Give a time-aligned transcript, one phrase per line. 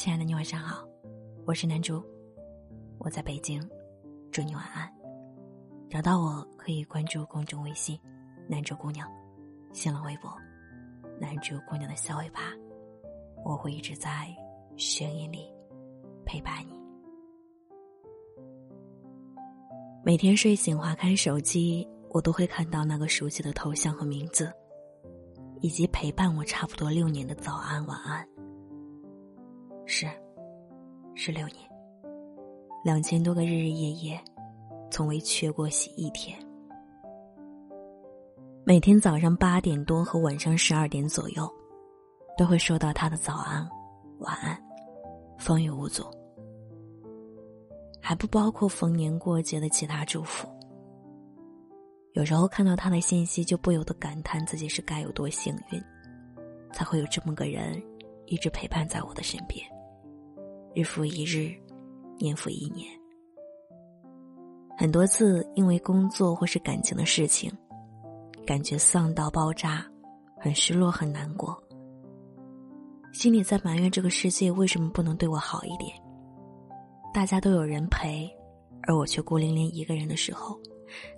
[0.00, 0.82] 亲爱的，你晚上好，
[1.44, 2.02] 我是南珠，
[2.96, 3.60] 我在北京，
[4.32, 4.90] 祝你晚安。
[5.90, 8.00] 找到我可以关注公众微信
[8.48, 9.06] “南珠姑娘”，
[9.74, 10.34] 新浪微博
[11.20, 12.40] “南珠姑娘的小尾巴”，
[13.44, 14.34] 我会一直在
[14.74, 15.52] 声音里
[16.24, 16.72] 陪伴你。
[20.02, 24.50] 每天睡醒划开手机，我都会看到那个熟悉的头像和名字，
[25.60, 28.26] 以及陪伴我差不多六年的早安晚安。
[29.92, 30.06] 是，
[31.16, 31.56] 是六年，
[32.84, 34.20] 两千多个日日夜夜，
[34.88, 36.38] 从未缺过洗一天。
[38.62, 41.52] 每天早上八点多和晚上十二点左右，
[42.38, 43.68] 都会收到他的早安、
[44.20, 44.56] 晚安，
[45.36, 46.04] 风雨无阻，
[48.00, 50.48] 还不包括逢年过节的其他祝福。
[52.12, 55.82] 有时候看到他的信息，就不由得感叹自己是该有多幸运，
[56.72, 57.82] 才会有这么个人
[58.26, 59.66] 一直陪伴在我的身边。
[60.72, 61.52] 日复一日，
[62.16, 62.86] 年复一年，
[64.78, 67.52] 很多次因为工作或是感情的事情，
[68.46, 69.84] 感觉丧到爆炸，
[70.38, 71.60] 很失落，很难过，
[73.12, 75.92] 心里在埋怨这个世界为什么不能对我好一点。
[77.12, 78.30] 大家都有人陪，
[78.82, 80.56] 而我却孤零零一个人的时候，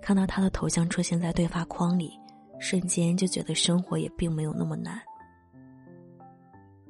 [0.01, 2.11] 看到他的头像出现在对话框里，
[2.57, 4.99] 瞬间就觉得生活也并没有那么难。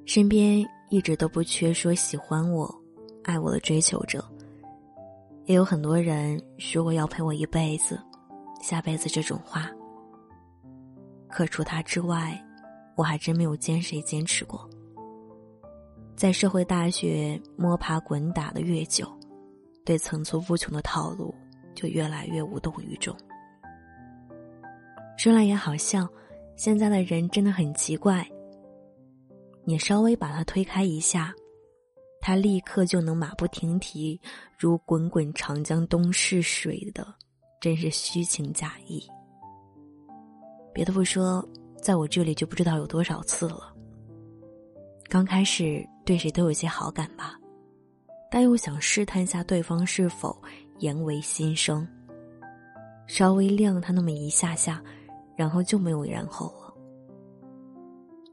[0.05, 0.65] 身边。
[0.93, 2.71] 一直都不缺说喜欢我、
[3.23, 4.23] 爱我的追求者，
[5.45, 7.99] 也有很多人说过要陪我一辈子、
[8.61, 9.71] 下辈子这种话。
[11.27, 12.39] 可除他之外，
[12.95, 14.69] 我还真没有见谁坚持过。
[16.15, 19.11] 在社会大学摸爬滚打的越久，
[19.83, 21.33] 对层出不穷的套路
[21.73, 23.17] 就越来越无动于衷。
[25.17, 26.07] 说来也好笑，
[26.55, 28.23] 现在的人真的很奇怪。
[29.65, 31.33] 你稍微把他推开一下，
[32.19, 34.19] 他立刻就能马不停蹄，
[34.57, 37.07] 如滚滚长江东逝水的，
[37.61, 39.01] 真是虚情假意。
[40.73, 41.47] 别的不说，
[41.81, 43.73] 在我这里就不知道有多少次了。
[45.07, 47.37] 刚开始对谁都有些好感吧，
[48.29, 50.35] 但又想试探下对方是否
[50.79, 51.87] 言为心声，
[53.05, 54.83] 稍微晾他那么一下下，
[55.37, 56.62] 然后就没有然后了。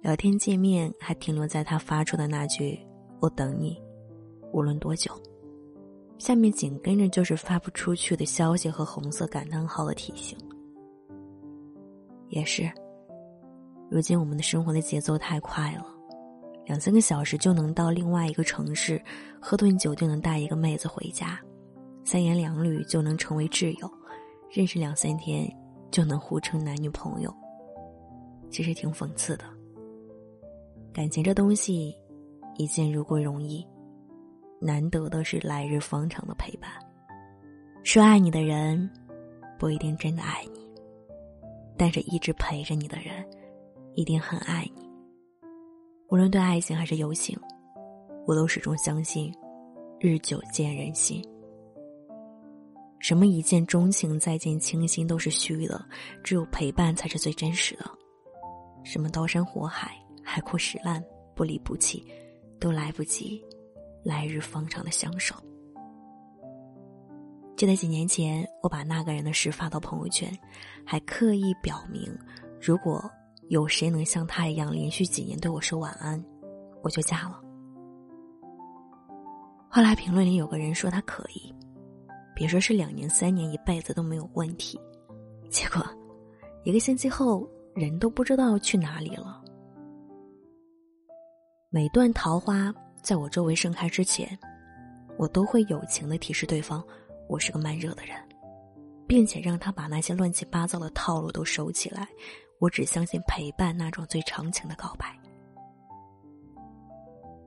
[0.03, 2.79] 聊天界面还停留在他发出的那句
[3.21, 3.77] “我等你”，
[4.51, 5.13] 无论多久。
[6.17, 10.39] 下面紧跟着就是发不出去的消息和红色感叹号的提醒。
[12.29, 12.71] 也是，
[13.91, 15.85] 如今我们的生活的节奏太快了，
[16.65, 19.03] 两三个小时就能到另外一个城市，
[19.39, 21.39] 喝顿酒就能带一个妹子回家，
[22.05, 23.91] 三言两语就能成为挚友，
[24.51, 25.47] 认识两三天
[25.91, 27.35] 就能互称男女朋友。
[28.51, 29.45] 其实挺讽刺的。
[30.93, 31.95] 感情这东西，
[32.57, 33.65] 一见如故容易，
[34.61, 36.69] 难得的是来日方长的陪伴。
[37.85, 38.91] 说爱你的人，
[39.57, 40.69] 不一定真的爱你，
[41.79, 43.25] 但是一直陪着你的人，
[43.95, 44.91] 一定很爱你。
[46.09, 47.39] 无论对爱情还是友情，
[48.27, 49.33] 我都始终相信，
[50.01, 51.25] 日久见人心。
[52.99, 55.83] 什么一见钟情、再见倾心都是虚的，
[56.25, 57.89] 只有陪伴才是最真实的。
[58.83, 59.97] 什么刀山火海。
[60.33, 61.05] 海枯石烂，
[61.35, 62.07] 不离不弃，
[62.61, 63.45] 都来不及，
[64.05, 65.35] 来日方长的相守。
[67.57, 70.33] 就在几年前，我把那个人的事发到朋友圈，
[70.87, 72.09] 还刻意表明，
[72.61, 73.11] 如果
[73.49, 76.25] 有谁能像他一样连续几年对我说晚安，
[76.81, 77.41] 我就嫁了。
[79.69, 81.53] 后来评论里有个人说他可以，
[82.37, 84.81] 别说是两年、三年、一辈子都没有问题。
[85.51, 85.85] 结果，
[86.63, 89.43] 一个星期后，人都不知道去哪里了。
[91.73, 94.37] 每段桃花在我周围盛开之前，
[95.17, 96.85] 我都会友情的提示对方，
[97.29, 98.17] 我是个慢热的人，
[99.07, 102.09] 并且让他把那些乱七八糟的套路都收起来。
[102.59, 105.17] 我只相信陪伴那种最长情的告白。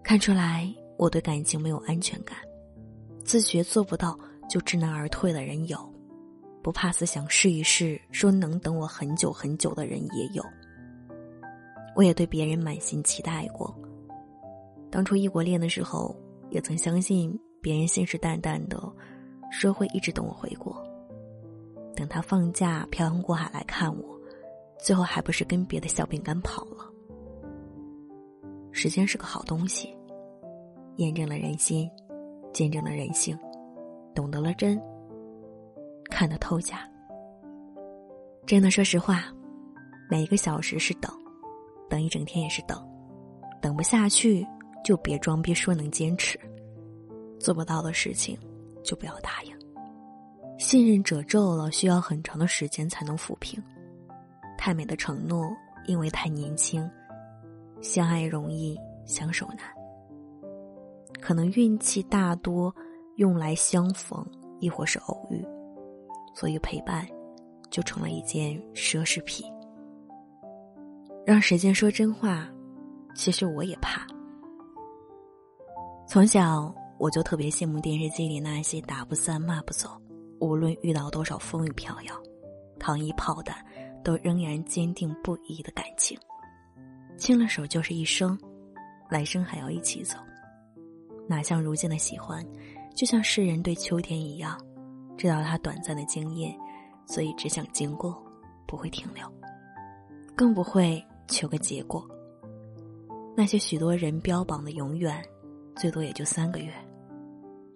[0.02, 2.38] 看出来我对感情没有安全感，
[3.26, 4.18] 自觉做不到
[4.50, 5.78] 就知难而退的人有，
[6.62, 10.42] 不怕死想试一试说能等我很久很久的人也有。
[11.94, 13.78] 我也对别人满心期待过。
[14.94, 16.16] 当初异国恋的时候，
[16.52, 18.80] 也曾相信别人信誓旦旦的
[19.50, 20.72] 说会一直等我回国。
[21.96, 24.16] 等他放假漂洋过海来看我，
[24.78, 26.88] 最后还不是跟别的小饼干跑了？
[28.72, 29.98] 时间是个好东西，
[30.98, 31.90] 验证了人心，
[32.54, 33.36] 见证了人性，
[34.14, 34.80] 懂得了真，
[36.12, 36.88] 看得透假。
[38.46, 39.24] 真的，说实话，
[40.08, 41.12] 每一个小时是等，
[41.90, 42.78] 等一整天也是等，
[43.60, 44.46] 等不下去。
[44.84, 46.38] 就别装逼说能坚持；
[47.40, 48.38] 做不到的事情，
[48.84, 49.54] 就不要答应。
[50.60, 53.62] 信任褶皱了，需要很长的时间才能抚平。
[54.58, 55.50] 太美的承诺，
[55.88, 56.90] 因为太年轻，
[57.82, 59.60] 相爱容易相守难。
[61.20, 62.74] 可能运气大多
[63.16, 64.26] 用来相逢，
[64.60, 65.46] 亦或是偶遇，
[66.34, 67.08] 所以陪伴
[67.70, 69.46] 就成了一件奢侈品。
[71.26, 72.48] 让时间说真话，
[73.16, 74.06] 其实我也怕。
[76.06, 79.90] 从小我就特别羡慕电视机里那些打不散、骂不走，
[80.40, 82.16] 无论遇到多少风雨飘摇，
[82.80, 83.56] 糖衣炮弹
[84.04, 86.18] 都仍然坚定不移的感情。
[87.18, 88.38] 牵了手就是一生，
[89.10, 90.18] 来生还要一起走。
[91.28, 92.46] 哪像如今的喜欢，
[92.96, 94.60] 就像世人对秋天一样，
[95.18, 96.54] 知道它短暂的惊艳，
[97.08, 98.22] 所以只想经过，
[98.68, 99.26] 不会停留，
[100.36, 101.04] 更不会。
[101.26, 102.06] 求个结果。
[103.36, 105.24] 那些许多人标榜的永远，
[105.76, 106.74] 最多也就三个月。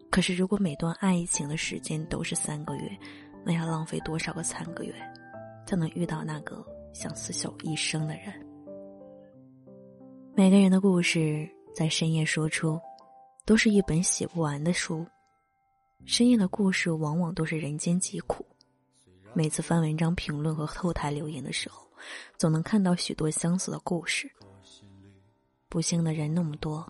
[0.09, 2.97] 可是，如果每段爱情的时间都是三个月，
[3.45, 4.93] 那要浪费多少个三个月，
[5.65, 8.33] 才能遇到那个想厮守一生的人？
[10.35, 12.79] 每个人的故事在深夜说出，
[13.45, 15.05] 都是一本写不完的书。
[16.05, 18.45] 深夜的故事往往都是人间疾苦。
[19.33, 21.85] 每次翻文章评论和后台留言的时候。
[22.37, 24.31] 总能看到许多相似的故事。
[25.67, 26.87] 不幸的人那么多，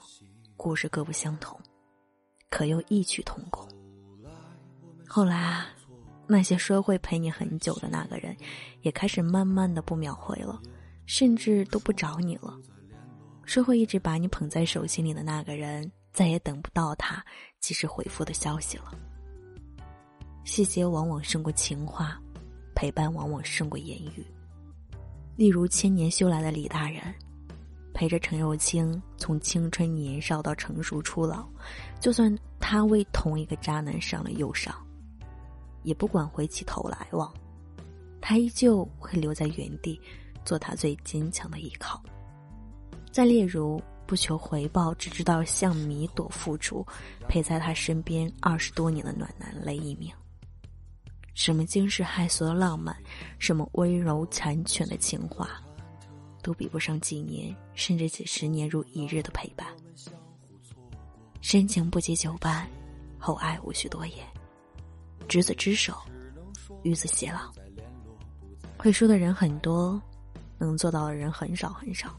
[0.58, 1.58] 故事各不相同，
[2.50, 3.66] 可又异曲同工。
[5.08, 5.68] 后来啊，
[6.28, 8.36] 那些说会陪你很久的那个人，
[8.82, 10.60] 也开始慢慢的不秒回了，
[11.06, 12.60] 甚至都不找你了。
[13.46, 17.24] 说会一直把你捧在手心里的那个人，再也等不到他
[17.62, 18.92] 及时回复的消息了。
[20.44, 22.20] 细节往往胜过情话，
[22.76, 24.26] 陪伴往往胜过言语。
[25.38, 27.02] 例如千年修来的李大人，
[27.98, 31.48] 陪着陈幼卿从青春年少到成熟初老，
[32.00, 34.72] 就算他为同一个渣男伤了又伤，
[35.82, 37.34] 也不管回起头来望，
[38.22, 40.00] 他依旧会留在原地，
[40.46, 42.00] 做他最坚强的依靠。
[43.12, 46.86] 再例如不求回报，只知道向米朵付出，
[47.28, 50.14] 陪在他身边二十多年的暖男雷一鸣。
[51.34, 52.96] 什么惊世骇俗的浪漫，
[53.40, 55.60] 什么温柔缱绻的情话，
[56.48, 59.68] 都比不上几年甚至几十年如一日的陪伴。
[61.42, 62.66] 深情不及久伴，
[63.20, 64.26] 厚爱无需多言。
[65.28, 65.94] 执子之手，
[66.84, 67.52] 与子偕老。
[68.78, 70.02] 会说的人很多，
[70.58, 72.18] 能做到的人很少很少。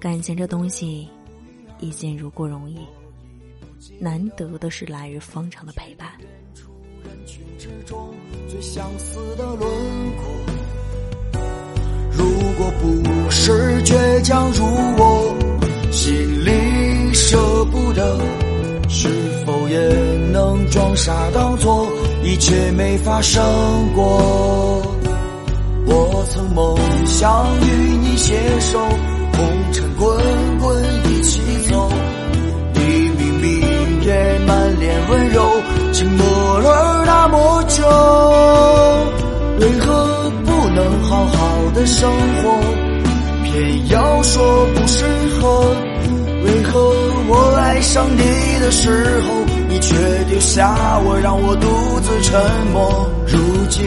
[0.00, 1.10] 感情这东西，
[1.80, 2.86] 一见如故容易，
[4.00, 6.18] 难得的是来日方长的陪伴。
[7.26, 8.14] 群之中
[8.48, 9.60] 最相似的轮
[10.16, 10.67] 廓。
[12.68, 14.66] 如果不是倔强如
[14.98, 15.34] 我，
[15.90, 16.12] 心
[16.44, 17.38] 里舍
[17.70, 18.18] 不得，
[18.90, 19.08] 是
[19.46, 19.78] 否也
[20.32, 21.88] 能装傻当作
[22.22, 23.42] 一切没发生
[23.94, 24.82] 过？
[25.86, 26.76] 我曾梦
[27.06, 28.78] 想与你携手，
[29.32, 30.18] 红尘滚
[30.60, 31.90] 滚一起走。
[32.74, 32.80] 你
[33.16, 35.42] 明明也满脸温柔，
[35.94, 37.04] 沉默了。
[37.06, 37.82] 那么久，
[41.88, 42.10] 生
[42.42, 42.60] 活？
[43.44, 45.04] 偏要说不适
[45.40, 45.74] 合。
[46.44, 46.78] 为何
[47.28, 49.94] 我爱上你的时候，你却
[50.28, 51.66] 丢下我，让我独
[52.00, 52.40] 自沉
[52.72, 53.10] 默？
[53.26, 53.77] 如今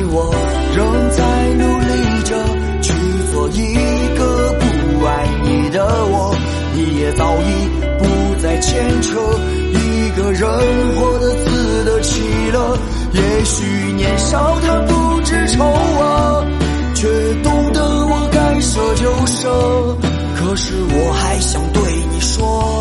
[20.93, 22.80] 我还想对你说。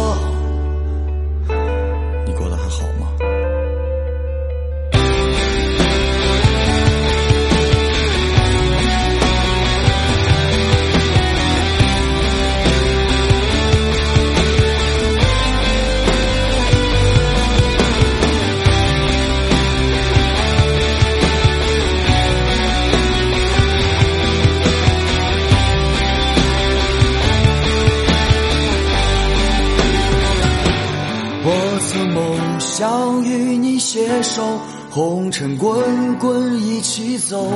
[34.23, 34.61] 手，
[34.91, 37.51] 红尘滚滚一起走。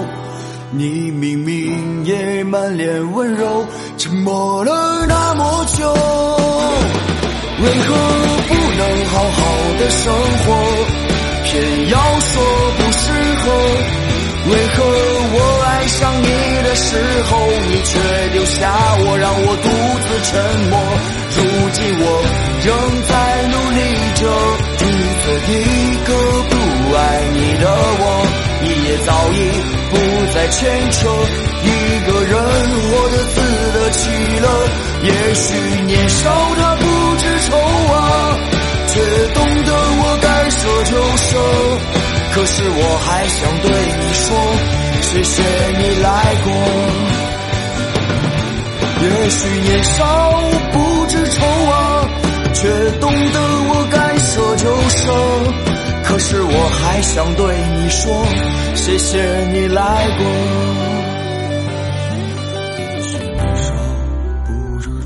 [0.70, 3.64] 你明明也满脸温柔，
[3.96, 5.88] 沉默了那么久，
[7.62, 7.94] 为何
[8.48, 9.40] 不能好好
[9.78, 10.46] 的生活？
[11.44, 12.42] 偏要说
[12.76, 13.44] 不适合。
[14.46, 14.84] 为何
[15.32, 16.28] 我爱上你
[16.64, 16.96] 的时
[17.30, 17.32] 候，
[17.70, 17.98] 你却
[18.32, 19.68] 丢下我，让我独
[20.08, 20.14] 自。
[20.24, 20.40] 沉
[20.70, 20.72] 默。
[21.36, 21.40] 如
[21.72, 22.04] 今我
[22.64, 22.66] 仍
[29.90, 29.92] 不
[30.34, 31.08] 再牵扯，
[31.62, 31.66] 一
[32.06, 32.32] 个人
[32.82, 33.36] 活得自
[33.72, 34.00] 得其
[34.40, 34.46] 乐。
[35.02, 35.46] 也许
[35.86, 36.82] 年少的不
[37.16, 37.56] 知愁
[37.92, 37.96] 啊，
[38.88, 38.92] 却
[39.34, 41.28] 懂得我该舍就舍。
[42.34, 43.70] 可是我还想对
[44.00, 44.26] 你说，
[45.02, 45.32] 谢谢
[45.78, 46.08] 你来
[46.44, 46.46] 过。
[49.02, 49.94] 也许年少
[50.72, 50.74] 不
[51.08, 51.36] 知愁
[51.70, 51.74] 啊，
[52.54, 52.60] 却
[52.98, 53.43] 懂得。
[56.34, 58.12] 是我还想对你说
[58.74, 59.22] 谢谢
[59.52, 59.82] 你来
[60.18, 60.24] 过。
[64.80, 65.00] 说不